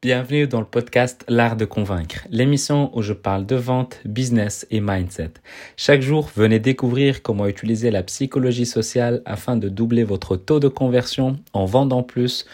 Bienvenue 0.00 0.46
dans 0.46 0.60
le 0.60 0.64
podcast 0.64 1.24
L'Art 1.26 1.56
de 1.56 1.64
Convaincre, 1.64 2.24
l'émission 2.30 2.96
où 2.96 3.02
je 3.02 3.12
parle 3.12 3.46
de 3.46 3.56
vente, 3.56 3.98
business 4.04 4.64
et 4.70 4.78
mindset. 4.80 5.32
Chaque 5.76 6.02
jour, 6.02 6.30
venez 6.36 6.60
découvrir 6.60 7.20
comment 7.20 7.48
utiliser 7.48 7.90
la 7.90 8.04
psychologie 8.04 8.64
sociale 8.64 9.22
afin 9.24 9.56
de 9.56 9.68
doubler 9.68 10.04
votre 10.04 10.36
taux 10.36 10.60
de 10.60 10.68
conversion 10.68 11.40
en 11.52 11.64
vendant 11.64 12.04
plus, 12.04 12.46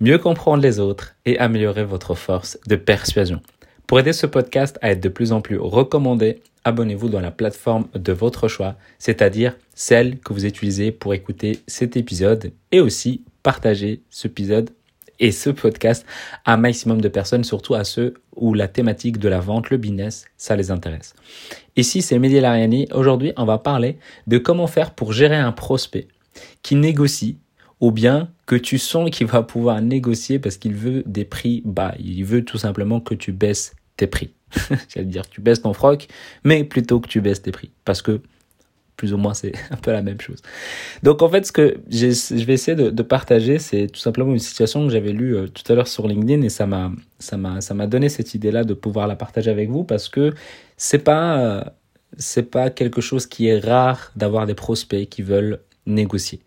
mieux 0.00 0.16
comprendre 0.16 0.62
les 0.62 0.80
autres 0.80 1.16
et 1.26 1.38
améliorer 1.38 1.84
votre 1.84 2.14
force 2.14 2.58
de 2.66 2.76
persuasion. 2.76 3.42
Pour 3.86 4.00
aider 4.00 4.14
ce 4.14 4.24
podcast 4.24 4.78
à 4.80 4.92
être 4.92 5.02
de 5.02 5.10
plus 5.10 5.32
en 5.32 5.42
plus 5.42 5.58
recommandé, 5.58 6.40
abonnez-vous 6.64 7.10
dans 7.10 7.20
la 7.20 7.30
plateforme 7.30 7.88
de 7.94 8.12
votre 8.12 8.48
choix, 8.48 8.76
c'est-à-dire 8.98 9.54
celle 9.74 10.18
que 10.20 10.32
vous 10.32 10.46
utilisez 10.46 10.92
pour 10.92 11.12
écouter 11.12 11.58
cet 11.66 11.98
épisode 11.98 12.52
et 12.72 12.80
aussi 12.80 13.22
partager 13.42 14.00
cet 14.08 14.32
épisode 14.32 14.70
et 15.20 15.30
ce 15.30 15.50
podcast 15.50 16.04
à 16.44 16.54
un 16.54 16.56
maximum 16.56 17.00
de 17.00 17.08
personnes, 17.08 17.44
surtout 17.44 17.74
à 17.74 17.84
ceux 17.84 18.14
où 18.34 18.54
la 18.54 18.66
thématique 18.66 19.18
de 19.18 19.28
la 19.28 19.38
vente, 19.38 19.70
le 19.70 19.76
business, 19.76 20.24
ça 20.36 20.56
les 20.56 20.70
intéresse. 20.70 21.14
Ici, 21.76 22.02
c'est 22.02 22.18
Mehdi 22.18 22.40
Lariani. 22.40 22.88
Aujourd'hui, 22.92 23.32
on 23.36 23.44
va 23.44 23.58
parler 23.58 23.98
de 24.26 24.38
comment 24.38 24.66
faire 24.66 24.92
pour 24.92 25.12
gérer 25.12 25.36
un 25.36 25.52
prospect 25.52 26.08
qui 26.62 26.74
négocie 26.74 27.38
ou 27.80 27.92
bien 27.92 28.30
que 28.46 28.56
tu 28.56 28.78
sens 28.78 29.10
qu'il 29.10 29.26
va 29.26 29.42
pouvoir 29.42 29.80
négocier 29.80 30.38
parce 30.38 30.56
qu'il 30.56 30.74
veut 30.74 31.02
des 31.06 31.24
prix 31.24 31.62
bas. 31.64 31.94
Il 31.98 32.24
veut 32.24 32.44
tout 32.44 32.58
simplement 32.58 33.00
que 33.00 33.14
tu 33.14 33.32
baisses 33.32 33.74
tes 33.96 34.06
prix. 34.06 34.32
C'est-à-dire 34.88 35.28
tu 35.28 35.40
baisses 35.40 35.62
ton 35.62 35.72
froc, 35.72 36.08
mais 36.44 36.64
plutôt 36.64 37.00
que 37.00 37.08
tu 37.08 37.20
baisses 37.20 37.42
tes 37.42 37.52
prix. 37.52 37.70
Parce 37.84 38.02
que 38.02 38.20
plus 39.00 39.14
ou 39.14 39.16
moins 39.16 39.32
c'est 39.32 39.52
un 39.70 39.76
peu 39.76 39.92
la 39.92 40.02
même 40.02 40.20
chose. 40.20 40.42
Donc 41.02 41.22
en 41.22 41.30
fait, 41.30 41.46
ce 41.46 41.52
que 41.52 41.78
je 41.90 42.44
vais 42.44 42.52
essayer 42.52 42.76
de, 42.76 43.02
partager, 43.02 43.58
c'est 43.58 43.86
tout 43.86 43.98
simplement 43.98 44.32
une 44.32 44.38
situation 44.38 44.86
que 44.86 44.92
j'avais 44.92 45.12
lue 45.12 45.34
euh, 45.34 45.46
tout 45.48 45.64
à 45.72 45.74
l'heure 45.74 45.88
sur 45.88 46.06
LinkedIn 46.06 46.42
et 46.42 46.50
ça 46.50 46.66
m'a 46.66 46.92
ça 47.18 47.38
m'a 47.38 47.62
ça 47.62 47.72
m'a 47.72 47.86
donné 47.86 48.10
cette 48.10 48.34
idée-là 48.34 48.62
de 48.64 48.74
pouvoir 48.74 49.06
la 49.06 49.16
partager 49.16 49.50
avec 49.50 49.70
vous 49.70 49.84
parce 49.84 50.10
que 50.10 50.34
c'est 50.76 51.02
pas 51.02 51.40
euh, 51.40 51.64
c'est 52.18 52.50
pas 52.50 52.68
quelque 52.68 53.00
chose 53.00 53.26
qui 53.26 53.48
est 53.48 53.58
rare 53.58 54.12
d'avoir 54.16 54.44
des 54.46 54.54
prospects 54.54 55.08
qui 55.08 55.22
veulent 55.22 55.60
négocier. 55.86 56.40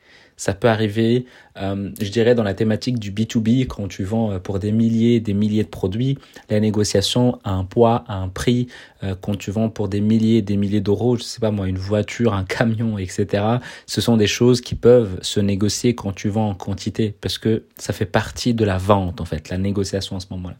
Ça 0.44 0.54
peut 0.54 0.68
arriver, 0.68 1.26
euh, 1.58 1.90
je 2.02 2.10
dirais, 2.10 2.36
dans 2.36 2.44
la 2.44 2.54
thématique 2.54 3.00
du 3.00 3.14
B2B, 3.14 3.66
quand 3.66 3.88
tu 3.88 4.04
vends 4.04 4.34
euh, 4.34 4.40
pour 4.40 4.60
des 4.60 4.74
milliers, 4.74 5.22
des 5.22 5.34
milliers 5.34 5.64
de 5.64 5.70
produits, 5.70 6.18
la 6.50 6.60
négociation 6.60 7.40
a 7.46 7.52
un 7.52 7.64
poids, 7.64 8.04
a 8.10 8.16
un 8.18 8.28
prix. 8.28 8.68
Euh, 9.06 9.16
quand 9.22 9.38
tu 9.38 9.52
vends 9.52 9.70
pour 9.70 9.88
des 9.88 10.02
milliers, 10.02 10.42
des 10.42 10.58
milliers 10.58 10.82
d'euros, 10.82 11.16
je 11.16 11.24
sais 11.24 11.40
pas 11.40 11.52
moi, 11.52 11.70
une 11.70 11.78
voiture, 11.78 12.34
un 12.34 12.44
camion, 12.44 12.98
etc. 12.98 13.42
Ce 13.86 14.02
sont 14.02 14.18
des 14.18 14.28
choses 14.28 14.60
qui 14.60 14.76
peuvent 14.76 15.18
se 15.22 15.40
négocier 15.40 15.96
quand 15.96 16.12
tu 16.12 16.28
vends 16.28 16.50
en 16.50 16.56
quantité, 16.56 17.16
parce 17.22 17.38
que 17.38 17.64
ça 17.78 17.94
fait 17.94 18.06
partie 18.06 18.54
de 18.54 18.66
la 18.66 18.78
vente, 18.78 19.22
en 19.22 19.26
fait, 19.26 19.48
la 19.48 19.58
négociation 19.58 20.18
à 20.18 20.20
ce 20.20 20.28
moment-là. 20.32 20.58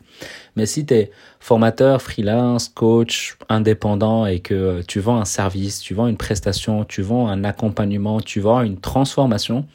Mais 0.56 0.66
si 0.66 0.86
tu 0.86 0.94
es 0.94 1.12
formateur, 1.42 2.02
freelance, 2.02 2.70
coach, 2.70 3.38
indépendant 3.50 4.26
et 4.26 4.40
que 4.40 4.82
tu 4.88 5.02
vends 5.02 5.18
un 5.18 5.26
service, 5.26 5.82
tu 5.82 5.94
vends 5.94 6.08
une 6.08 6.16
prestation, 6.16 6.86
tu 6.86 7.02
vends 7.02 7.28
un 7.28 7.44
accompagnement, 7.44 8.22
tu 8.22 8.40
vends 8.40 8.62
une 8.62 8.80
transformation, 8.80 9.66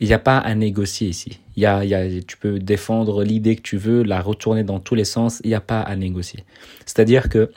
il 0.00 0.08
n'y 0.08 0.14
a 0.14 0.18
pas 0.18 0.38
à 0.38 0.54
négocier 0.54 1.08
ici. 1.08 1.38
Y 1.56 1.64
a, 1.64 1.84
y 1.84 1.94
a, 1.94 2.08
tu 2.22 2.36
peux 2.36 2.58
défendre 2.58 3.22
l'idée 3.22 3.54
que 3.56 3.62
tu 3.62 3.76
veux, 3.76 4.02
la 4.02 4.20
retourner 4.20 4.64
dans 4.64 4.80
tous 4.80 4.94
les 4.94 5.04
sens, 5.04 5.40
il 5.44 5.48
n'y 5.48 5.54
a 5.54 5.60
pas 5.60 5.80
à 5.80 5.94
négocier. 5.94 6.44
C'est-à-dire 6.86 7.28
que 7.28 7.52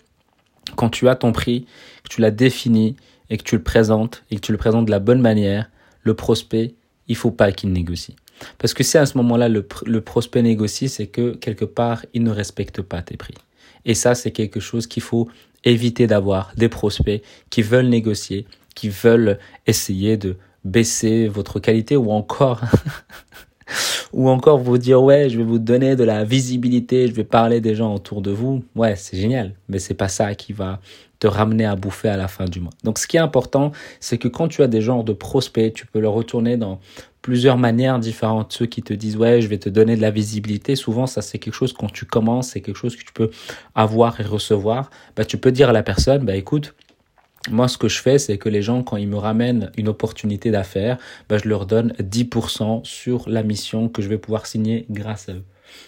quand 0.75 0.89
tu 0.89 1.09
as 1.09 1.15
ton 1.15 1.31
prix, 1.31 1.65
que 2.03 2.09
tu 2.09 2.21
l'as 2.21 2.31
défini 2.31 2.95
et 3.29 3.37
que 3.37 3.43
tu 3.43 3.55
le 3.55 3.63
présentes 3.63 4.23
et 4.29 4.35
que 4.35 4.41
tu 4.41 4.51
le 4.51 4.57
présentes 4.57 4.85
de 4.85 4.91
la 4.91 4.99
bonne 4.99 5.21
manière, 5.21 5.69
le 6.03 6.13
prospect, 6.13 6.75
il 7.07 7.15
faut 7.15 7.31
pas 7.31 7.51
qu'il 7.51 7.71
négocie. 7.71 8.15
Parce 8.57 8.73
que 8.73 8.83
si 8.83 8.97
à 8.97 9.05
ce 9.05 9.17
moment-là 9.17 9.49
le, 9.49 9.67
le 9.85 10.01
prospect 10.01 10.41
négocie, 10.41 10.89
c'est 10.89 11.07
que 11.07 11.35
quelque 11.35 11.65
part, 11.65 12.05
il 12.13 12.23
ne 12.23 12.31
respecte 12.31 12.81
pas 12.81 13.01
tes 13.01 13.17
prix. 13.17 13.35
Et 13.85 13.93
ça, 13.93 14.13
c'est 14.13 14.31
quelque 14.31 14.59
chose 14.59 14.87
qu'il 14.87 15.03
faut 15.03 15.29
éviter 15.63 16.05
d'avoir 16.05 16.53
des 16.57 16.69
prospects 16.69 17.23
qui 17.49 17.61
veulent 17.61 17.87
négocier, 17.87 18.45
qui 18.75 18.89
veulent 18.89 19.39
essayer 19.65 20.17
de 20.17 20.37
baisser 20.65 21.27
votre 21.27 21.59
qualité 21.59 21.95
ou 21.95 22.11
encore 22.11 22.61
ou 24.13 24.29
encore 24.29 24.57
vous 24.57 24.77
dire 24.77 25.01
ouais 25.01 25.29
je 25.29 25.37
vais 25.37 25.43
vous 25.43 25.59
donner 25.59 25.95
de 25.95 26.03
la 26.03 26.23
visibilité 26.23 27.07
je 27.07 27.13
vais 27.13 27.23
parler 27.23 27.61
des 27.61 27.75
gens 27.75 27.93
autour 27.93 28.21
de 28.21 28.31
vous. 28.31 28.63
Ouais 28.75 28.95
c'est 28.95 29.17
génial. 29.17 29.53
Mais 29.69 29.79
c'est 29.79 29.93
pas 29.93 30.07
ça 30.07 30.35
qui 30.35 30.53
va 30.53 30.79
te 31.19 31.27
ramener 31.27 31.65
à 31.65 31.75
bouffer 31.75 32.09
à 32.09 32.17
la 32.17 32.27
fin 32.27 32.45
du 32.45 32.59
mois. 32.59 32.73
Donc 32.83 32.99
ce 32.99 33.07
qui 33.07 33.17
est 33.17 33.21
important 33.21 33.71
c'est 33.99 34.17
que 34.17 34.27
quand 34.27 34.47
tu 34.47 34.63
as 34.63 34.67
des 34.67 34.81
genres 34.81 35.03
de 35.03 35.13
prospects 35.13 35.73
tu 35.73 35.85
peux 35.85 35.99
le 35.99 36.09
retourner 36.09 36.57
dans 36.57 36.79
plusieurs 37.21 37.57
manières 37.57 37.97
différentes. 37.97 38.53
Ceux 38.53 38.67
qui 38.67 38.83
te 38.83 38.93
disent 38.93 39.17
ouais 39.17 39.41
je 39.41 39.47
vais 39.47 39.57
te 39.59 39.69
donner 39.69 39.95
de 39.95 40.01
la 40.01 40.11
visibilité 40.11 40.75
souvent 40.75 41.05
ça 41.05 41.21
c'est 41.21 41.37
quelque 41.37 41.53
chose 41.53 41.73
quand 41.73 41.91
tu 41.91 42.05
commences 42.05 42.49
c'est 42.49 42.61
quelque 42.61 42.77
chose 42.77 42.95
que 42.95 43.03
tu 43.03 43.13
peux 43.13 43.29
avoir 43.75 44.19
et 44.19 44.23
recevoir. 44.23 44.89
Bah 45.15 45.25
tu 45.25 45.37
peux 45.37 45.51
dire 45.51 45.69
à 45.69 45.73
la 45.73 45.83
personne 45.83 46.25
bah 46.25 46.35
écoute 46.35 46.73
moi, 47.49 47.67
ce 47.67 47.77
que 47.77 47.87
je 47.87 48.01
fais, 48.01 48.17
c'est 48.17 48.37
que 48.37 48.49
les 48.49 48.61
gens, 48.61 48.83
quand 48.83 48.97
ils 48.97 49.07
me 49.07 49.17
ramènent 49.17 49.71
une 49.77 49.87
opportunité 49.87 50.51
d'affaires, 50.51 50.97
ben, 51.29 51.37
je 51.37 51.47
leur 51.47 51.65
donne 51.65 51.93
10% 51.99 52.83
sur 52.83 53.29
la 53.29 53.43
mission 53.43 53.89
que 53.89 54.01
je 54.01 54.09
vais 54.09 54.17
pouvoir 54.17 54.45
signer 54.45 54.85
grâce 54.89 55.29
à 55.29 55.33
eux. 55.33 55.43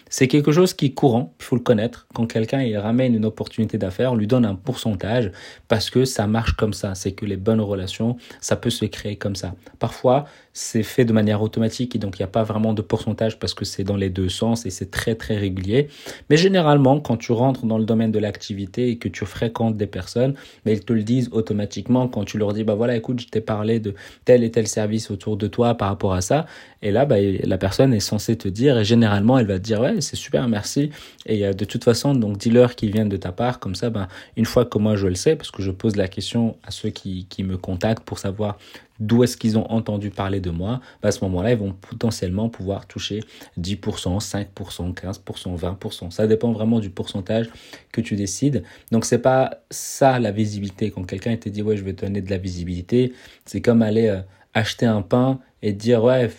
C'est 0.09 0.27
quelque 0.27 0.51
chose 0.51 0.73
qui 0.73 0.85
est 0.85 0.93
courant, 0.93 1.33
il 1.39 1.43
faut 1.43 1.55
le 1.55 1.61
connaître. 1.61 2.07
Quand 2.13 2.27
quelqu'un 2.27 2.63
ramène 2.79 3.13
une 3.13 3.25
opportunité 3.25 3.77
d'affaires, 3.77 4.13
on 4.13 4.15
lui 4.15 4.27
donne 4.27 4.45
un 4.45 4.55
pourcentage 4.55 5.31
parce 5.67 5.89
que 5.89 6.05
ça 6.05 6.27
marche 6.27 6.53
comme 6.53 6.73
ça. 6.73 6.95
C'est 6.95 7.11
que 7.11 7.25
les 7.25 7.38
bonnes 7.38 7.61
relations, 7.61 8.17
ça 8.39 8.55
peut 8.55 8.69
se 8.69 8.85
créer 8.85 9.17
comme 9.17 9.35
ça. 9.35 9.55
Parfois, 9.79 10.25
c'est 10.53 10.83
fait 10.83 11.05
de 11.05 11.13
manière 11.13 11.41
automatique 11.41 11.95
et 11.95 11.99
donc 11.99 12.17
il 12.17 12.21
n'y 12.21 12.25
a 12.25 12.29
pas 12.29 12.43
vraiment 12.43 12.73
de 12.73 12.81
pourcentage 12.81 13.37
parce 13.37 13.53
que 13.53 13.63
c'est 13.63 13.83
dans 13.83 13.95
les 13.95 14.09
deux 14.09 14.29
sens 14.29 14.66
et 14.66 14.69
c'est 14.69 14.89
très 14.89 15.16
très 15.16 15.37
régulier. 15.37 15.87
Mais 16.29 16.37
généralement, 16.37 16.99
quand 16.99 17.17
tu 17.17 17.31
rentres 17.31 17.66
dans 17.66 17.77
le 17.77 17.85
domaine 17.85 18.11
de 18.11 18.19
l'activité 18.19 18.89
et 18.89 18.97
que 18.97 19.07
tu 19.07 19.25
fréquentes 19.25 19.77
des 19.77 19.87
personnes, 19.87 20.33
mais 20.66 20.73
ils 20.73 20.83
te 20.83 20.93
le 20.93 21.03
disent 21.03 21.29
automatiquement 21.31 22.07
quand 22.07 22.23
tu 22.25 22.37
leur 22.37 22.53
dis 22.53 22.63
bah 22.63 22.75
voilà 22.75 22.95
écoute 22.95 23.19
je 23.19 23.27
t'ai 23.27 23.41
parlé 23.41 23.79
de 23.79 23.93
tel 24.25 24.43
et 24.43 24.51
tel 24.51 24.67
service 24.67 25.11
autour 25.11 25.37
de 25.37 25.47
toi 25.47 25.75
par 25.75 25.89
rapport 25.89 26.13
à 26.13 26.21
ça 26.21 26.45
et 26.81 26.91
là 26.91 27.05
bah, 27.05 27.17
la 27.19 27.57
personne 27.57 27.93
est 27.93 27.99
censée 27.99 28.35
te 28.35 28.47
dire 28.47 28.77
et 28.79 28.85
généralement 28.85 29.37
elle 29.37 29.47
va 29.47 29.59
te 29.59 29.63
dire 29.67 29.81
ouais 29.81 30.01
c'est 30.01 30.16
super 30.16 30.47
merci 30.47 30.89
et 31.25 31.53
de 31.53 31.66
toute 31.66 31.83
façon 31.83 32.13
donc 32.13 32.38
dis-leur 32.38 32.75
qu'ils 32.75 32.91
viennent 32.91 33.09
de 33.09 33.17
ta 33.17 33.31
part 33.31 33.59
comme 33.59 33.75
ça 33.75 33.89
ben 33.89 34.07
une 34.35 34.45
fois 34.45 34.66
que 34.66 34.78
moi 34.78 34.95
je 34.95 35.07
le 35.07 35.16
sais 35.16 35.35
parce 35.35 35.51
que 35.51 35.61
je 35.61 35.72
pose 35.72 35.95
la 35.95 36.07
question 36.07 36.57
à 36.63 36.72
ceux 36.72 36.89
qui, 36.89 37.25
qui 37.29 37.44
me 37.44 37.57
contactent 37.57 38.03
pour 38.03 38.19
savoir 38.19 38.57
d'où 39.00 39.23
est-ce 39.23 39.38
qu'ils 39.38 39.57
ont 39.57 39.69
entendu 39.72 40.09
parler 40.09 40.39
de 40.39 40.50
moi, 40.50 40.81
bah, 41.01 41.09
à 41.09 41.11
ce 41.11 41.23
moment-là, 41.25 41.51
ils 41.51 41.57
vont 41.57 41.73
potentiellement 41.73 42.50
pouvoir 42.50 42.88
toucher 42.88 43.22
10%, 43.59 44.19
5%, 44.19 44.94
15%, 44.94 45.59
20%. 45.59 46.11
Ça 46.11 46.28
dépend 46.28 46.51
vraiment 46.51 46.79
du 46.79 46.89
pourcentage 46.89 47.49
que 47.91 48.01
tu 48.01 48.16
décides. 48.16 48.63
Donc, 48.91 49.05
c'est 49.05 49.19
pas 49.19 49.61
ça 49.69 50.19
la 50.19 50.31
visibilité. 50.31 50.91
Quand 50.91 51.03
quelqu'un 51.03 51.35
te 51.38 51.49
dit, 51.49 51.61
ouais, 51.61 51.78
je 51.78 51.84
vais 51.84 51.94
te 51.94 52.05
donner 52.05 52.22
de 52.22 52.29
la 52.29 52.38
visibilité, 52.38 53.13
c'est 53.45 53.61
comme 53.61 53.81
aller 53.81 54.07
euh, 54.07 54.22
acheter 54.53 54.85
un 54.85 55.01
pain 55.01 55.39
et 55.61 55.73
dire, 55.73 56.03
ouais, 56.03 56.29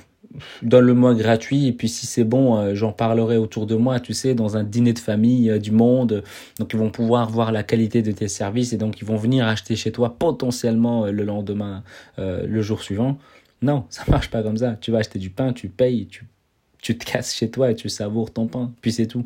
donne-le-moi 0.62 1.14
gratuit 1.14 1.66
et 1.66 1.72
puis 1.72 1.88
si 1.88 2.06
c'est 2.06 2.24
bon, 2.24 2.56
euh, 2.56 2.74
j'en 2.74 2.92
parlerai 2.92 3.36
autour 3.36 3.66
de 3.66 3.74
moi, 3.74 4.00
tu 4.00 4.14
sais, 4.14 4.34
dans 4.34 4.56
un 4.56 4.64
dîner 4.64 4.92
de 4.92 4.98
famille 4.98 5.50
euh, 5.50 5.58
du 5.58 5.70
monde. 5.70 6.22
Donc 6.58 6.72
ils 6.72 6.78
vont 6.78 6.90
pouvoir 6.90 7.30
voir 7.30 7.52
la 7.52 7.62
qualité 7.62 8.02
de 8.02 8.12
tes 8.12 8.28
services 8.28 8.72
et 8.72 8.76
donc 8.76 9.00
ils 9.00 9.06
vont 9.06 9.16
venir 9.16 9.46
acheter 9.46 9.76
chez 9.76 9.92
toi 9.92 10.16
potentiellement 10.18 11.06
euh, 11.06 11.12
le 11.12 11.24
lendemain, 11.24 11.82
le 12.16 12.62
jour 12.62 12.82
suivant. 12.82 13.18
Non, 13.62 13.84
ça 13.90 14.04
marche 14.08 14.30
pas 14.30 14.42
comme 14.42 14.56
ça. 14.56 14.76
Tu 14.80 14.90
vas 14.90 14.98
acheter 14.98 15.18
du 15.18 15.30
pain, 15.30 15.52
tu 15.52 15.68
payes, 15.68 16.06
tu 16.06 16.26
tu 16.80 16.96
te 16.96 17.04
casses 17.04 17.34
chez 17.34 17.50
toi 17.50 17.70
et 17.70 17.74
tu 17.74 17.88
savoures 17.88 18.32
ton 18.32 18.46
pain, 18.46 18.72
puis 18.80 18.92
c'est 18.92 19.06
tout. 19.06 19.24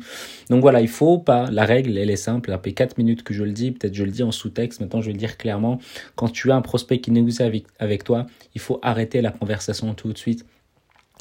Donc 0.49 0.61
voilà, 0.61 0.81
il 0.81 0.87
faut 0.87 1.19
pas, 1.19 1.51
la 1.51 1.65
règle, 1.65 1.97
elle 1.97 2.09
est 2.09 2.15
simple, 2.15 2.51
après 2.51 2.71
4 2.71 2.97
minutes 2.97 3.23
que 3.23 3.33
je 3.33 3.43
le 3.43 3.51
dis, 3.51 3.71
peut-être 3.71 3.93
je 3.93 4.03
le 4.03 4.11
dis 4.11 4.23
en 4.23 4.31
sous-texte, 4.31 4.81
maintenant 4.81 5.01
je 5.01 5.07
vais 5.07 5.13
le 5.13 5.19
dire 5.19 5.37
clairement, 5.37 5.79
quand 6.15 6.29
tu 6.29 6.51
as 6.51 6.55
un 6.55 6.61
prospect 6.61 6.99
qui 6.99 7.11
négocie 7.11 7.43
avec, 7.43 7.65
avec 7.79 8.03
toi, 8.03 8.25
il 8.55 8.61
faut 8.61 8.79
arrêter 8.81 9.21
la 9.21 9.31
conversation 9.31 9.93
tout 9.93 10.11
de 10.11 10.17
suite 10.17 10.45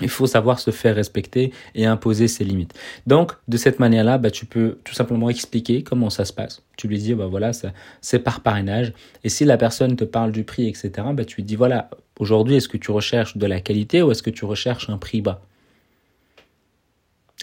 il 0.03 0.09
faut 0.09 0.27
savoir 0.27 0.59
se 0.59 0.71
faire 0.71 0.95
respecter 0.95 1.53
et 1.75 1.87
imposer 1.87 2.29
ses 2.29 2.45
limites. 2.45 2.75
Donc, 3.07 3.33
de 3.49 3.57
cette 3.57 3.79
manière-là, 3.79 4.19
bah, 4.19 4.31
tu 4.31 4.47
peux 4.47 4.79
tout 4.85 4.95
simplement 4.95 5.31
expliquer 5.31 5.83
comment 5.83 6.11
ça 6.11 6.25
se 6.25 6.33
passe. 6.33 6.63
Tu 6.77 6.89
lui 6.89 6.99
dis, 6.99 7.15
bah 7.15 7.27
voilà, 7.27 7.53
c'est 8.01 8.19
par 8.19 8.41
parrainage. 8.41 8.93
Et 9.25 9.29
si 9.29 9.45
la 9.45 9.57
personne 9.57 9.97
te 9.97 10.05
parle 10.05 10.33
du 10.33 10.45
prix, 10.45 10.67
etc., 10.69 10.91
bah, 11.13 11.25
tu 11.25 11.37
lui 11.37 11.45
dis, 11.45 11.57
voilà, 11.57 11.89
aujourd'hui, 12.19 12.57
est-ce 12.57 12.69
que 12.69 12.77
tu 12.77 12.91
recherches 12.91 13.37
de 13.37 13.47
la 13.47 13.61
qualité 13.61 14.03
ou 14.03 14.11
est-ce 14.11 14.23
que 14.23 14.31
tu 14.31 14.45
recherches 14.45 14.91
un 14.91 14.99
prix 14.99 15.23
bas? 15.23 15.41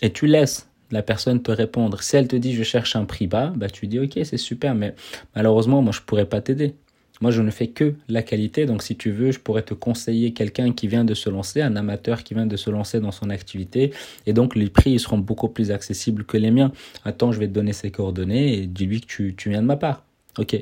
Et 0.02 0.12
tu 0.12 0.28
laisses 0.28 0.70
la 0.92 1.04
personne 1.04 1.42
te 1.42 1.52
répondre. 1.52 2.02
Si 2.02 2.16
elle 2.16 2.28
te 2.28 2.36
dit, 2.36 2.54
je 2.54 2.64
cherche 2.64 2.96
un 2.96 3.06
prix 3.06 3.28
bas, 3.28 3.54
bah, 3.56 3.70
tu 3.70 3.82
lui 3.82 3.88
dis, 3.88 4.00
ok, 4.00 4.20
c'est 4.24 4.38
super, 4.38 4.76
mais 4.76 4.96
malheureusement, 5.36 5.82
moi, 5.82 5.92
je 5.92 6.02
pourrais 6.02 6.26
pas 6.26 6.42
t'aider. 6.42 6.74
Moi, 7.22 7.32
je 7.32 7.42
ne 7.42 7.52
fais 7.52 7.68
que 7.68 7.96
la 8.08 8.24
qualité. 8.24 8.66
Donc, 8.66 8.82
si 8.82 8.96
tu 8.96 9.12
veux, 9.12 9.32
je 9.32 9.40
pourrais 9.40 9.62
te 9.62 9.74
conseiller 9.74 10.32
quelqu'un 10.32 10.72
qui 10.72 10.88
vient 10.88 11.04
de 11.04 11.14
se 11.14 11.30
lancer, 11.30 11.62
un 11.62 11.76
amateur 11.76 12.24
qui 12.24 12.34
vient 12.34 12.46
de 12.46 12.56
se 12.56 12.70
lancer 12.70 13.00
dans 13.00 13.12
son 13.12 13.30
activité. 13.30 13.92
Et 14.26 14.34
donc, 14.34 14.56
les 14.56 14.70
prix 14.70 14.98
seront 15.00 15.18
beaucoup 15.18 15.50
plus 15.50 15.72
accessibles 15.72 16.24
que 16.24 16.38
les 16.38 16.52
miens. 16.52 16.72
Attends, 17.04 17.32
je 17.32 17.40
vais 17.40 17.48
te 17.48 17.54
donner 17.54 17.74
ses 17.74 17.92
coordonnées 17.92 18.54
et 18.54 18.68
dis-lui 18.68 19.02
que 19.02 19.08
tu, 19.08 19.50
viens 19.50 19.62
de 19.62 19.68
ma 19.68 19.76
part. 19.76 20.04
OK. 20.38 20.56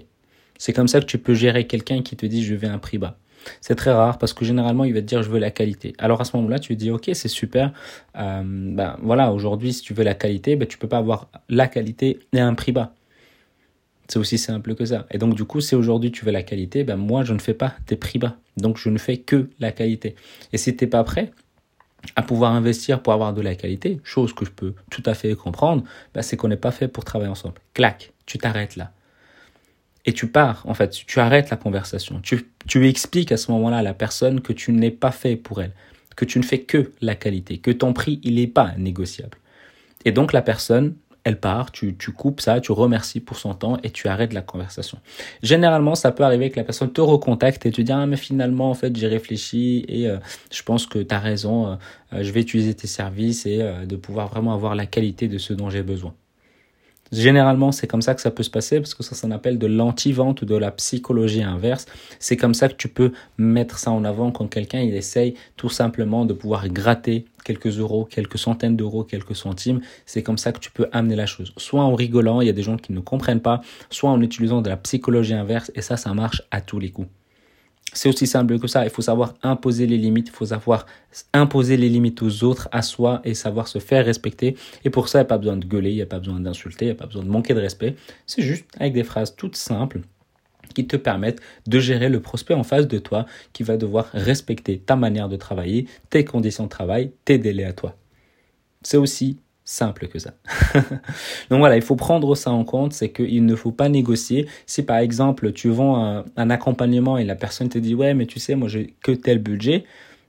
C'est 0.58 0.74
comme 0.74 0.88
ça 0.88 1.00
que 1.00 1.06
tu 1.06 1.20
peux 1.20 1.36
gérer 1.36 1.68
quelqu'un 1.68 2.02
qui 2.02 2.16
te 2.16 2.26
dit 2.26 2.44
je 2.44 2.56
veux 2.56 2.68
un 2.68 2.80
prix 2.80 2.98
bas. 2.98 3.18
C'est 3.62 3.76
très 3.76 3.92
rare 3.92 4.18
parce 4.18 4.34
que 4.34 4.44
généralement, 4.44 4.84
il 4.84 4.94
va 4.94 5.02
te 5.02 5.06
dire 5.06 5.22
je 5.22 5.30
veux 5.30 5.38
la 5.38 5.52
qualité. 5.52 5.94
Alors 6.00 6.20
à 6.20 6.26
ce 6.26 6.36
moment-là, 6.38 6.58
tu 6.58 6.76
dis 6.76 6.90
ok, 6.90 7.12
c'est 7.14 7.28
super. 7.28 7.72
Euh, 8.18 8.42
ben 8.44 8.98
voilà, 9.04 9.32
aujourd'hui, 9.32 9.72
si 9.74 9.84
tu 9.84 9.94
veux 9.94 10.04
la 10.04 10.16
qualité, 10.16 10.56
ben, 10.56 10.68
tu 10.68 10.80
peux 10.80 10.88
pas 10.88 10.98
avoir 10.98 11.30
la 11.48 11.68
qualité 11.68 12.20
et 12.34 12.40
un 12.40 12.56
prix 12.56 12.72
bas. 12.72 12.96
C'est 14.08 14.20
aussi 14.20 14.38
simple 14.38 14.76
que 14.76 14.86
ça. 14.86 15.06
Et 15.12 15.18
donc, 15.18 15.36
du 15.36 15.44
coup, 15.44 15.60
si 15.60 15.76
aujourd'hui 15.76 16.12
tu 16.12 16.24
veux 16.24 16.32
la 16.32 16.44
qualité, 16.44 16.84
ben 16.84 16.96
moi, 16.96 17.24
je 17.24 17.34
ne 17.34 17.40
fais 17.40 17.54
pas 17.54 17.76
des 17.88 17.98
prix 17.98 18.20
bas. 18.20 18.38
Donc, 18.56 18.78
je 18.78 18.90
ne 18.90 18.98
fais 18.98 19.18
que 19.18 19.50
la 19.60 19.72
qualité. 19.72 20.16
Et 20.54 20.58
si 20.58 20.76
tu 20.76 20.84
n'es 20.84 20.90
pas 20.90 21.04
prêt 21.04 21.32
à 22.16 22.22
pouvoir 22.22 22.54
investir 22.54 23.02
pour 23.02 23.12
avoir 23.14 23.34
de 23.34 23.42
la 23.42 23.56
qualité, 23.56 24.00
chose 24.04 24.34
que 24.34 24.46
je 24.46 24.52
peux 24.52 24.74
tout 24.90 25.04
à 25.06 25.14
fait 25.14 25.36
comprendre, 25.36 25.84
ben 26.14 26.22
c'est 26.22 26.38
qu'on 26.38 26.48
n'est 26.48 26.56
pas 26.56 26.72
fait 26.72 26.88
pour 26.88 27.04
travailler 27.04 27.32
ensemble. 27.32 27.56
Clac, 27.74 28.14
tu 28.26 28.38
t'arrêtes 28.38 28.76
là. 28.78 28.92
Et 30.06 30.14
tu 30.14 30.28
pars, 30.28 30.64
en 30.66 30.74
fait, 30.74 30.92
tu 31.06 31.20
arrêtes 31.20 31.50
la 31.50 31.58
conversation. 31.58 32.22
Tu, 32.22 32.50
tu 32.66 32.88
expliques 32.88 33.34
à 33.34 33.38
ce 33.38 33.52
moment-là 33.52 33.78
à 33.78 33.82
la 33.82 33.94
personne 33.94 34.40
que 34.40 34.54
tu 34.54 34.72
n'es 34.72 34.92
pas 34.92 35.12
fait 35.12 35.36
pour 35.36 35.62
elle, 35.62 35.74
que 36.16 36.24
tu 36.24 36.40
ne 36.40 36.44
fais 36.44 36.60
que 36.60 36.94
la 37.02 37.16
qualité, 37.16 37.58
que 37.58 37.72
ton 37.72 37.92
prix, 37.92 38.22
il 38.24 38.36
n'est 38.36 38.48
pas 38.48 38.74
négociable. 38.78 39.38
Et 40.06 40.14
donc, 40.14 40.32
la 40.32 40.42
personne, 40.42 40.96
elle 41.28 41.42
part, 41.42 41.74
tu, 41.74 41.94
coupes 42.16 42.40
ça, 42.40 42.62
tu 42.62 42.72
remercies 42.72 43.20
pour 43.20 43.38
son 43.38 43.54
temps 43.54 43.78
et 43.84 43.90
tu 43.90 44.08
arrêtes 44.08 44.32
la 44.32 44.42
conversation. 44.42 44.98
Généralement, 45.44 45.94
ça 45.94 46.14
peut 46.14 46.24
arriver 46.24 46.50
que 46.50 46.56
la 46.56 46.64
personne 46.64 46.90
te 46.94 47.02
recontacte 47.02 47.66
et 47.66 47.72
te 47.72 47.82
dit 47.82 47.92
ah 47.92 48.06
mais 48.06 48.16
finalement 48.16 48.70
en 48.70 48.74
fait 48.74 48.96
j'ai 48.96 49.08
réfléchi 49.08 49.84
et 49.90 50.08
euh, 50.08 50.20
je 50.54 50.64
pense 50.64 50.86
que 50.86 51.00
tu 51.00 51.14
as 51.14 51.20
raison, 51.20 51.68
euh, 51.68 51.76
euh, 52.14 52.24
je 52.24 52.32
vais 52.32 52.40
utiliser 52.40 52.74
tes 52.74 52.88
services 52.88 53.46
et 53.46 53.58
de 53.58 53.96
pouvoir 53.98 54.30
vraiment 54.30 54.54
avoir 54.54 54.74
la 54.74 54.86
qualité 54.86 55.28
de 55.28 55.38
ce 55.38 55.52
dont 55.52 55.70
j'ai 55.70 55.84
besoin. 55.84 56.14
Généralement, 57.12 57.72
c'est 57.72 57.88
comme 57.88 58.02
ça 58.02 58.16
que 58.16 58.22
ça 58.22 58.32
peut 58.32 58.44
se 58.44 58.50
passer 58.50 58.80
parce 58.80 58.94
que 58.94 59.04
ça 59.04 59.16
s'en 59.16 59.32
appelle 59.32 59.58
de 59.58 59.68
l'anti-vente 59.68 60.42
ou 60.42 60.46
de 60.46 60.56
la 60.56 60.72
psychologie 60.72 61.44
inverse. 61.44 61.86
C'est 62.20 62.38
comme 62.38 62.54
ça 62.54 62.68
que 62.70 62.76
tu 62.76 62.90
peux 62.90 63.12
mettre 63.38 63.80
ça 63.80 63.92
en 63.92 64.04
avant 64.04 64.32
quand 64.32 64.48
quelqu'un 64.48 64.82
il 64.82 64.96
essaye 64.96 65.36
tout 65.56 65.70
simplement 65.70 66.26
de 66.26 66.34
pouvoir 66.34 66.68
gratter 66.70 67.26
quelques 67.44 67.80
euros, 67.80 68.06
quelques 68.06 68.38
centaines 68.38 68.76
d'euros, 68.76 69.04
quelques 69.04 69.36
centimes. 69.36 69.82
C'est 70.06 70.24
comme 70.24 70.38
ça 70.38 70.52
que 70.52 70.60
tu 70.60 70.72
peux 70.72 70.88
amener 70.92 71.16
la 71.16 71.26
chose. 71.26 71.54
Soit 71.58 71.84
en 71.84 71.96
rigolant, 71.96 72.42
il 72.42 72.48
y 72.48 72.50
a 72.50 72.54
des 72.54 72.64
gens 72.64 72.78
qui 72.78 72.92
ne 72.94 73.00
comprennent 73.00 73.42
pas, 73.42 73.62
soit 73.90 74.10
en 74.10 74.22
utilisant 74.22 74.62
de 74.62 74.70
la 74.70 74.78
psychologie 74.78 75.34
inverse 75.34 75.72
et 75.76 75.82
ça, 75.82 75.98
ça 75.98 76.14
marche 76.14 76.44
à 76.52 76.62
tous 76.62 76.80
les 76.80 76.90
coups. 76.90 77.17
C'est 77.94 78.10
aussi 78.10 78.28
simple 78.28 78.60
que 78.60 78.68
ça. 78.68 78.84
Il 78.84 78.90
faut 78.90 79.02
savoir 79.02 79.34
imposer 79.44 79.88
les 79.88 79.98
limites. 79.98 80.28
Il 80.28 80.34
faut 80.34 80.48
savoir 80.48 80.86
imposer 81.34 81.78
les 81.78 81.90
limites 81.90 82.22
aux 82.22 82.44
autres, 82.44 82.68
à 82.72 82.82
soi 82.82 83.22
et 83.24 83.34
savoir 83.34 83.68
se 83.68 83.80
faire 83.80 84.06
respecter. 84.06 84.56
Et 84.84 84.90
pour 84.90 85.10
ça, 85.10 85.20
il 85.20 85.22
n'y 85.22 85.26
a 85.26 85.30
pas 85.30 85.38
besoin 85.38 85.58
de 85.58 85.66
gueuler, 85.66 85.92
il 85.92 85.96
n'y 85.96 86.02
a 86.02 86.08
pas 86.08 86.20
besoin 86.20 86.40
d'insulter, 86.40 86.86
il 86.86 86.88
n'y 86.90 86.94
a 86.94 86.96
pas 86.96 87.06
besoin 87.06 87.24
de 87.24 87.30
manquer 87.30 87.54
de 87.54 87.60
respect. 87.60 87.96
C'est 88.26 88.42
juste 88.42 88.66
avec 88.80 88.94
des 88.94 89.04
phrases 89.04 89.36
toutes 89.36 89.56
simples 89.56 90.02
qui 90.74 90.86
te 90.86 90.98
permettent 90.98 91.42
de 91.66 91.80
gérer 91.80 92.10
le 92.10 92.22
prospect 92.22 92.54
en 92.54 92.64
face 92.64 92.88
de 92.88 93.00
toi 93.00 93.26
qui 93.54 93.64
va 93.64 93.78
devoir 93.78 94.10
respecter 94.14 94.80
ta 94.80 94.96
manière 94.96 95.30
de 95.30 95.38
travailler, 95.38 95.88
tes 96.10 96.26
conditions 96.26 96.66
de 96.66 96.70
travail, 96.70 97.12
tes 97.26 97.38
délais 97.38 97.64
à 97.64 97.74
toi. 97.74 97.96
C'est 98.84 98.98
aussi 98.98 99.40
simple 99.68 100.08
que 100.08 100.18
ça. 100.18 100.34
Donc 101.50 101.60
voilà, 101.60 101.76
il 101.76 101.82
faut 101.82 101.98
prendre 101.98 102.34
ça 102.36 102.52
en 102.52 102.64
compte, 102.64 102.94
c'est 102.94 103.12
qu'il 103.12 103.46
ne 103.46 103.56
faut 103.56 103.74
pas 103.74 103.90
négocier. 103.90 104.48
Si 104.66 104.82
par 104.82 104.98
exemple 104.98 105.52
tu 105.52 105.70
vends 105.70 106.24
un, 106.38 106.50
accompagnement 106.50 107.18
et 107.18 107.26
la 107.26 107.36
personne 107.36 107.68
te 107.68 107.78
dit 107.78 107.94
ouais 107.94 108.14
mais 108.14 108.26
tu 108.26 108.40
sais 108.40 108.56
moi 108.56 108.70
j'ai 108.70 108.96
que 109.04 109.12
tel 109.12 109.40
budget, 109.40 109.84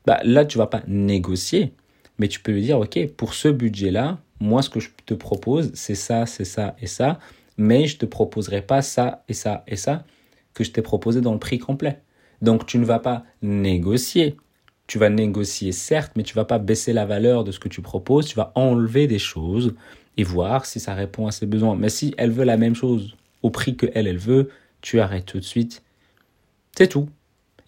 bah 0.07 0.19
là 0.25 0.45
tu 0.45 0.59
vas 0.59 0.67
pas 0.67 0.83
négocier, 0.89 1.73
mais 2.19 2.27
tu 2.27 2.41
peux 2.41 2.51
lui 2.51 2.63
dire 2.63 2.81
ok 2.81 3.07
pour 3.17 3.33
ce 3.33 3.47
budget 3.47 3.93
là, 3.93 4.19
moi 4.41 4.61
ce 4.61 4.71
que 4.71 4.81
je 4.81 4.91
te 5.07 5.15
propose 5.15 5.71
c'est 5.73 5.95
ça, 5.95 6.27
c'est 6.27 6.45
ça 6.45 6.75
et 6.81 6.89
ça, 6.89 7.21
mais 7.57 7.87
je 7.87 7.97
te 7.97 8.07
proposerai 8.07 8.63
pas 8.63 8.83
ça 8.83 9.23
et 9.29 9.35
ça 9.35 9.63
et 9.69 9.77
ça 9.77 10.05
que 10.53 10.65
je 10.65 10.73
t'ai 10.73 10.83
proposé 10.83 11.21
dans 11.21 11.33
le 11.33 11.39
prix 11.39 11.61
complet. 11.61 12.01
Donc 12.43 12.67
tu 12.67 12.79
ne 12.79 12.85
vas 12.85 12.99
pas 12.99 13.23
négocier, 13.41 14.37
tu 14.89 14.99
vas 14.99 15.11
négocier 15.11 15.71
certes, 15.71 16.13
mais 16.17 16.25
tu 16.25 16.35
vas 16.35 16.47
pas 16.47 16.59
baisser 16.59 16.93
la 16.93 17.07
valeur 17.07 17.45
de 17.45 17.53
ce 17.53 17.61
que 17.61 17.69
tu 17.69 17.83
proposes, 17.83 18.27
tu 18.27 18.35
vas 18.35 18.53
enlever 18.57 19.07
des 19.07 19.19
choses 19.21 19.75
et 20.17 20.25
voir 20.25 20.67
si 20.67 20.81
ça 20.81 20.95
répond 20.95 21.29
à 21.29 21.31
ses 21.31 21.47
besoins. 21.47 21.77
Mais 21.77 21.91
si 21.91 22.15
elle 22.19 22.33
veut 22.33 22.45
la 22.45 22.57
même 22.57 22.75
chose 22.75 23.15
au 23.43 23.51
prix 23.51 23.77
que 23.77 23.87
elle, 23.95 24.09
elle 24.09 24.19
veut, 24.19 24.51
tu 24.81 24.99
arrêtes 24.99 25.27
tout 25.27 25.39
de 25.39 25.45
suite. 25.45 25.83
C'est 26.77 26.89
tout. 26.89 27.09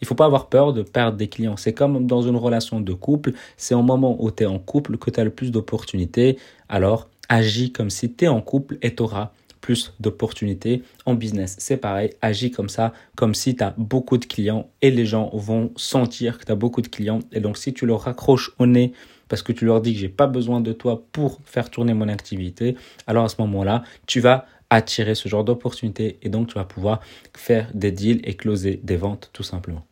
Il 0.01 0.07
faut 0.07 0.15
pas 0.15 0.25
avoir 0.25 0.49
peur 0.49 0.73
de 0.73 0.83
perdre 0.83 1.19
des 1.19 1.29
clients. 1.29 1.59
C'est 1.59 1.75
comme 1.75 2.07
dans 2.07 2.23
une 2.23 2.37
relation 2.37 2.81
de 2.81 2.93
couple, 2.95 3.33
c'est 3.59 3.75
au 3.75 3.83
moment 3.83 4.17
où 4.19 4.31
tu 4.31 4.45
es 4.45 4.47
en 4.47 4.59
couple 4.59 4.97
que 4.97 5.11
tu 5.11 5.21
as 5.21 5.25
le 5.25 5.31
plus 5.31 5.51
d'opportunités. 5.51 6.39
Alors, 6.71 7.11
agis 7.29 7.71
comme 7.71 7.91
si 7.91 8.11
tu 8.11 8.25
es 8.25 8.29
en 8.29 8.41
couple 8.41 8.79
et 8.81 8.95
tu 8.95 9.03
auras 9.03 9.33
plus 9.61 9.93
d'opportunités 10.01 10.83
en 11.07 11.15
business. 11.15 11.57
C'est 11.59 11.77
pareil, 11.77 12.11
agis 12.23 12.51
comme 12.51 12.69
ça, 12.69 12.93
comme 13.17 13.35
si 13.35 13.57
tu 13.57 13.63
as 13.63 13.75
beaucoup 13.77 14.19
de 14.19 14.25
clients 14.25 14.71
et 14.83 14.91
les 14.91 15.07
gens 15.07 15.31
vont 15.33 15.73
sentir 15.77 16.39
que 16.39 16.45
tu 16.45 16.53
as 16.53 16.57
beaucoup 16.57 16.83
de 16.83 16.89
clients. 16.89 17.21
Et 17.33 17.41
donc, 17.41 17.59
si 17.59 17.73
tu 17.73 17.87
leur 17.87 18.03
raccroches 18.03 18.53
au 18.59 18.67
nez 18.67 18.93
parce 19.29 19.43
que 19.43 19.53
tu 19.53 19.65
leur 19.65 19.81
dis 19.81 19.95
que 19.95 20.01
j'ai 20.01 20.09
pas 20.09 20.27
besoin 20.27 20.61
de 20.61 20.73
toi 20.73 21.05
pour 21.13 21.41
faire 21.45 21.71
tourner 21.71 21.95
mon 21.95 22.09
activité, 22.09 22.77
alors 23.07 23.25
à 23.25 23.29
ce 23.29 23.37
moment-là, 23.41 23.85
tu 24.07 24.21
vas 24.21 24.47
attirer 24.71 25.15
ce 25.15 25.29
genre 25.29 25.45
d'opportunités 25.45 26.19
et 26.23 26.29
donc 26.29 26.49
tu 26.49 26.55
vas 26.55 26.65
pouvoir 26.65 27.01
faire 27.37 27.71
des 27.75 27.93
deals 27.93 28.21
et 28.25 28.35
closer 28.35 28.81
des 28.83 28.97
ventes 28.97 29.31
tout 29.33 29.43
simplement. 29.43 29.90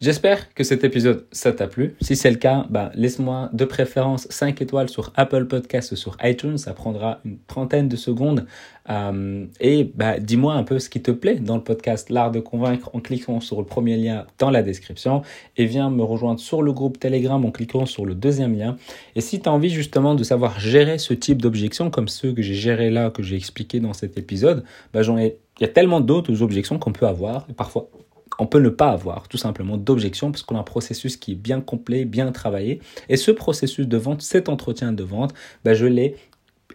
J'espère 0.00 0.54
que 0.54 0.64
cet 0.64 0.82
épisode, 0.82 1.26
ça 1.30 1.52
t'a 1.52 1.66
plu. 1.66 1.94
Si 2.00 2.16
c'est 2.16 2.30
le 2.30 2.38
cas, 2.38 2.64
bah, 2.70 2.90
laisse-moi 2.94 3.50
de 3.52 3.66
préférence 3.66 4.26
5 4.30 4.62
étoiles 4.62 4.88
sur 4.88 5.12
Apple 5.14 5.44
Podcasts 5.44 5.92
ou 5.92 5.96
sur 5.96 6.16
iTunes. 6.24 6.56
Ça 6.56 6.72
prendra 6.72 7.20
une 7.26 7.36
trentaine 7.46 7.86
de 7.86 7.96
secondes. 7.96 8.46
Euh, 8.88 9.44
et 9.60 9.92
bah, 9.94 10.18
dis-moi 10.18 10.54
un 10.54 10.62
peu 10.62 10.78
ce 10.78 10.88
qui 10.88 11.02
te 11.02 11.10
plaît 11.10 11.34
dans 11.34 11.56
le 11.56 11.62
podcast 11.62 12.08
L'Art 12.08 12.30
de 12.30 12.40
Convaincre 12.40 12.88
en 12.94 13.00
cliquant 13.00 13.40
sur 13.40 13.58
le 13.58 13.66
premier 13.66 13.98
lien 13.98 14.26
dans 14.38 14.48
la 14.48 14.62
description. 14.62 15.20
Et 15.58 15.66
viens 15.66 15.90
me 15.90 16.02
rejoindre 16.02 16.40
sur 16.40 16.62
le 16.62 16.72
groupe 16.72 16.98
Telegram 16.98 17.44
en 17.44 17.50
cliquant 17.50 17.84
sur 17.84 18.06
le 18.06 18.14
deuxième 18.14 18.56
lien. 18.56 18.78
Et 19.16 19.20
si 19.20 19.42
tu 19.42 19.50
as 19.50 19.52
envie 19.52 19.68
justement 19.68 20.14
de 20.14 20.24
savoir 20.24 20.58
gérer 20.58 20.96
ce 20.96 21.12
type 21.12 21.42
d'objections 21.42 21.90
comme 21.90 22.08
ceux 22.08 22.32
que 22.32 22.40
j'ai 22.40 22.54
gérés 22.54 22.88
là, 22.88 23.10
que 23.10 23.22
j'ai 23.22 23.36
expliqué 23.36 23.80
dans 23.80 23.92
cet 23.92 24.16
épisode, 24.16 24.64
bah, 24.94 25.02
j'en 25.02 25.18
ai 25.18 25.36
il 25.58 25.64
y 25.64 25.66
a 25.66 25.72
tellement 25.72 26.00
d'autres 26.00 26.40
objections 26.40 26.78
qu'on 26.78 26.92
peut 26.92 27.06
avoir, 27.06 27.46
et 27.50 27.52
parfois 27.52 27.90
on 28.38 28.46
peut 28.46 28.60
ne 28.60 28.68
pas 28.68 28.90
avoir 28.90 29.28
tout 29.28 29.36
simplement 29.36 29.76
d'objection 29.76 30.30
parce 30.30 30.42
qu'on 30.42 30.56
a 30.56 30.60
un 30.60 30.64
processus 30.64 31.16
qui 31.16 31.32
est 31.32 31.36
bien 31.36 31.60
complet, 31.60 32.04
bien 32.04 32.30
travaillé. 32.32 32.80
Et 33.08 33.16
ce 33.16 33.30
processus 33.30 33.86
de 33.86 33.96
vente, 33.96 34.22
cet 34.22 34.48
entretien 34.48 34.92
de 34.92 35.02
vente, 35.02 35.34
ben 35.64 35.74
je 35.74 35.86
l'ai 35.86 36.16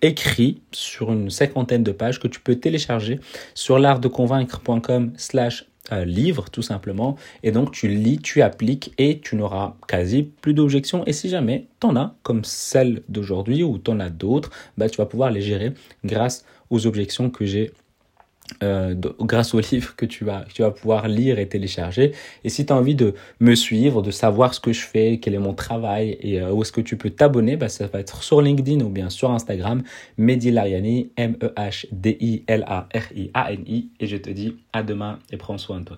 écrit 0.02 0.62
sur 0.72 1.12
une 1.12 1.30
cinquantaine 1.30 1.84
de 1.84 1.92
pages 1.92 2.20
que 2.20 2.28
tu 2.28 2.40
peux 2.40 2.56
télécharger 2.56 3.20
sur 3.54 3.80
l'artdeconvaincre.com 3.80 5.14
slash 5.16 5.66
euh, 5.92 6.04
livre 6.04 6.50
tout 6.50 6.64
simplement 6.64 7.16
et 7.44 7.52
donc 7.52 7.72
tu 7.72 7.88
lis, 7.88 8.18
tu 8.18 8.42
appliques 8.42 8.94
et 8.98 9.20
tu 9.20 9.36
n'auras 9.36 9.76
quasi 9.88 10.24
plus 10.24 10.56
d'objections 10.56 11.06
et 11.06 11.14
si 11.14 11.30
jamais 11.30 11.68
tu 11.80 11.86
en 11.86 11.96
as 11.96 12.16
comme 12.24 12.44
celle 12.44 13.04
d'aujourd'hui 13.08 13.62
ou 13.62 13.78
tu 13.78 13.92
en 13.92 14.00
as 14.00 14.10
d'autres, 14.10 14.50
ben, 14.78 14.90
tu 14.90 14.98
vas 14.98 15.06
pouvoir 15.06 15.30
les 15.30 15.42
gérer 15.42 15.74
grâce 16.04 16.44
aux 16.72 16.88
objections 16.88 17.30
que 17.30 17.46
j'ai 17.46 17.72
euh, 18.64 18.96
grâce 19.22 19.54
au 19.54 19.60
livre 19.60 19.96
que 19.96 20.06
tu 20.06 20.24
vas, 20.24 20.46
tu 20.54 20.62
vas 20.62 20.72
pouvoir 20.72 21.08
lire 21.08 21.40
et 21.40 21.48
télécharger. 21.48 22.12
Et 22.44 22.50
si 22.50 22.66
tu 22.66 22.74
as 22.74 22.76
envie 22.76 22.96
de 22.96 23.14
me 23.40 23.56
suivre, 23.56 24.02
de 24.02 24.12
savoir 24.12 24.54
ce 24.54 24.60
que 24.60 24.72
je 24.72 24.82
fais, 24.82 25.20
quel 25.20 25.34
est 25.34 25.40
mon 25.40 25.54
travail 25.54 26.18
et 26.22 26.42
euh, 26.42 26.52
où 26.52 26.62
est-ce 26.62 26.72
que 26.72 26.82
tu 26.82 26.98
peux 26.98 27.10
t'abonner, 27.10 27.58
bah, 27.58 27.70
ça 27.70 27.88
va 27.88 28.00
être 28.00 28.24
sur 28.24 28.42
LinkedIn 28.42 28.82
ou 28.82 28.90
bien 28.90 29.10
sur 29.10 29.32
Instagram, 29.32 29.84
Mehdi 30.18 30.52
Lariani, 30.52 31.10
M-E-H-D-I-L-A-R-I-A-N-I. 31.18 33.90
Et 34.00 34.08
je 34.08 34.18
te 34.18 34.30
dis 34.30 34.56
à 34.74 34.84
demain 34.84 35.20
et 35.32 35.38
prends 35.38 35.58
soin 35.58 35.80
de 35.80 35.86
toi. 35.86 35.98